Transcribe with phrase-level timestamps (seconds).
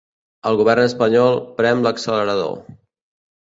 [0.51, 2.59] El govern espanyol prem l’accelerador.